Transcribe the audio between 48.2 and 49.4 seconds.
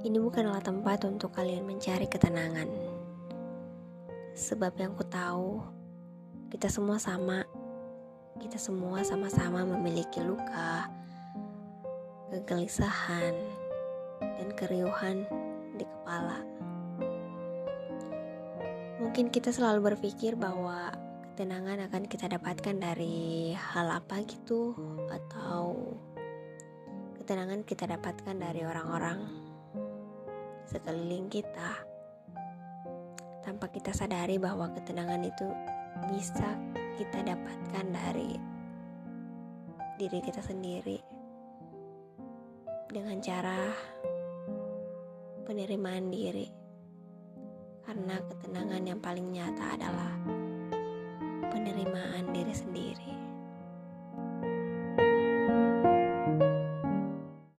ketenangan yang paling